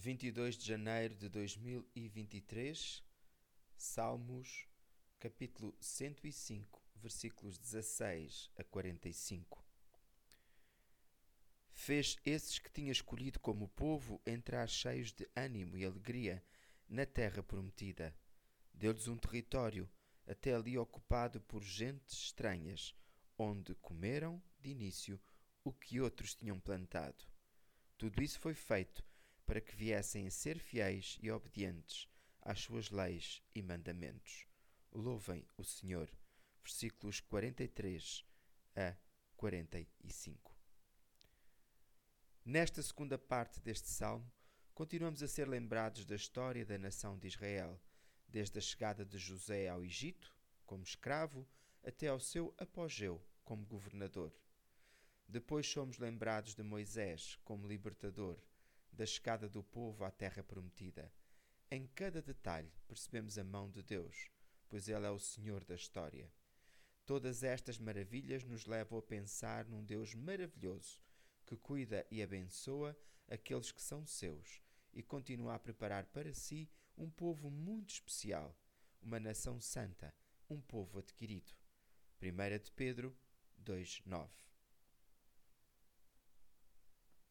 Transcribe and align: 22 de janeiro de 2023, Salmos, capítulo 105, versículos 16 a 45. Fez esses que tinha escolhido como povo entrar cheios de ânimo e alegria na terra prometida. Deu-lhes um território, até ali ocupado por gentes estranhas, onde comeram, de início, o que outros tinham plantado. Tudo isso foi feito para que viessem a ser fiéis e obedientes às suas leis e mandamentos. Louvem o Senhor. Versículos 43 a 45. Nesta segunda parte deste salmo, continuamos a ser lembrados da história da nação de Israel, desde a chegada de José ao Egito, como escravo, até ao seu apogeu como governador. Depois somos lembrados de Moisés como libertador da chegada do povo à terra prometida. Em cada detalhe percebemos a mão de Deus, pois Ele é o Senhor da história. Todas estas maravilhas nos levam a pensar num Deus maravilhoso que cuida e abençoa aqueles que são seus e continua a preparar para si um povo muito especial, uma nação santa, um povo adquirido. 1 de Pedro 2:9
22 0.00 0.56
de 0.56 0.66
janeiro 0.66 1.14
de 1.14 1.28
2023, 1.28 3.04
Salmos, 3.76 4.66
capítulo 5.18 5.76
105, 5.78 6.82
versículos 6.96 7.58
16 7.58 8.50
a 8.56 8.64
45. 8.64 9.62
Fez 11.70 12.16
esses 12.24 12.58
que 12.58 12.72
tinha 12.72 12.90
escolhido 12.90 13.38
como 13.40 13.68
povo 13.68 14.22
entrar 14.24 14.66
cheios 14.68 15.12
de 15.12 15.28
ânimo 15.36 15.76
e 15.76 15.84
alegria 15.84 16.42
na 16.88 17.04
terra 17.04 17.42
prometida. 17.42 18.16
Deu-lhes 18.72 19.06
um 19.06 19.18
território, 19.18 19.86
até 20.26 20.54
ali 20.54 20.78
ocupado 20.78 21.42
por 21.42 21.62
gentes 21.62 22.16
estranhas, 22.16 22.94
onde 23.36 23.74
comeram, 23.74 24.42
de 24.62 24.70
início, 24.70 25.20
o 25.62 25.70
que 25.70 26.00
outros 26.00 26.34
tinham 26.34 26.58
plantado. 26.58 27.22
Tudo 27.98 28.22
isso 28.22 28.40
foi 28.40 28.54
feito 28.54 29.09
para 29.50 29.60
que 29.60 29.74
viessem 29.74 30.28
a 30.28 30.30
ser 30.30 30.60
fiéis 30.60 31.18
e 31.20 31.28
obedientes 31.28 32.08
às 32.40 32.60
suas 32.60 32.88
leis 32.88 33.42
e 33.52 33.60
mandamentos. 33.60 34.46
Louvem 34.92 35.44
o 35.56 35.64
Senhor. 35.64 36.08
Versículos 36.62 37.18
43 37.18 38.24
a 38.76 38.96
45. 39.36 40.56
Nesta 42.44 42.80
segunda 42.80 43.18
parte 43.18 43.60
deste 43.60 43.88
salmo, 43.88 44.32
continuamos 44.72 45.20
a 45.20 45.26
ser 45.26 45.48
lembrados 45.48 46.04
da 46.04 46.14
história 46.14 46.64
da 46.64 46.78
nação 46.78 47.18
de 47.18 47.26
Israel, 47.26 47.82
desde 48.28 48.56
a 48.56 48.62
chegada 48.62 49.04
de 49.04 49.18
José 49.18 49.66
ao 49.66 49.82
Egito, 49.82 50.32
como 50.64 50.84
escravo, 50.84 51.44
até 51.82 52.06
ao 52.06 52.20
seu 52.20 52.54
apogeu 52.56 53.20
como 53.42 53.66
governador. 53.66 54.32
Depois 55.26 55.66
somos 55.66 55.98
lembrados 55.98 56.54
de 56.54 56.62
Moisés 56.62 57.36
como 57.42 57.66
libertador 57.66 58.40
da 59.00 59.06
chegada 59.06 59.48
do 59.48 59.62
povo 59.62 60.04
à 60.04 60.10
terra 60.10 60.42
prometida. 60.42 61.10
Em 61.70 61.86
cada 61.86 62.20
detalhe 62.20 62.70
percebemos 62.86 63.38
a 63.38 63.42
mão 63.42 63.70
de 63.70 63.82
Deus, 63.82 64.28
pois 64.68 64.90
Ele 64.90 65.06
é 65.06 65.10
o 65.10 65.18
Senhor 65.18 65.64
da 65.64 65.74
história. 65.74 66.30
Todas 67.06 67.42
estas 67.42 67.78
maravilhas 67.78 68.44
nos 68.44 68.66
levam 68.66 68.98
a 68.98 69.02
pensar 69.02 69.64
num 69.64 69.82
Deus 69.82 70.14
maravilhoso 70.14 71.00
que 71.46 71.56
cuida 71.56 72.06
e 72.10 72.22
abençoa 72.22 72.94
aqueles 73.26 73.72
que 73.72 73.80
são 73.80 74.04
seus 74.04 74.60
e 74.92 75.02
continua 75.02 75.54
a 75.54 75.58
preparar 75.58 76.04
para 76.04 76.34
si 76.34 76.68
um 76.94 77.08
povo 77.08 77.50
muito 77.50 77.94
especial, 77.94 78.54
uma 79.00 79.18
nação 79.18 79.58
santa, 79.62 80.14
um 80.46 80.60
povo 80.60 80.98
adquirido. 80.98 81.54
1 82.20 82.62
de 82.62 82.70
Pedro 82.72 83.16
2:9 83.56 84.49